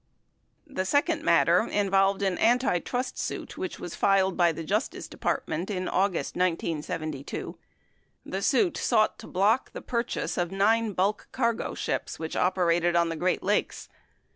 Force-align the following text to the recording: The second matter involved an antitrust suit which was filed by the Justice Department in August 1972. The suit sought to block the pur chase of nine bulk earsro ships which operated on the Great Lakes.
The 0.65 0.83
second 0.83 1.21
matter 1.23 1.59
involved 1.67 2.23
an 2.23 2.39
antitrust 2.39 3.19
suit 3.19 3.55
which 3.55 3.77
was 3.79 3.93
filed 3.93 4.35
by 4.35 4.51
the 4.51 4.63
Justice 4.63 5.07
Department 5.07 5.69
in 5.69 5.87
August 5.87 6.35
1972. 6.35 7.55
The 8.25 8.41
suit 8.41 8.77
sought 8.77 9.19
to 9.19 9.27
block 9.27 9.73
the 9.73 9.81
pur 9.83 10.01
chase 10.01 10.39
of 10.39 10.51
nine 10.51 10.93
bulk 10.93 11.27
earsro 11.33 11.77
ships 11.77 12.17
which 12.17 12.35
operated 12.35 12.95
on 12.95 13.09
the 13.09 13.15
Great 13.15 13.43
Lakes. 13.43 13.89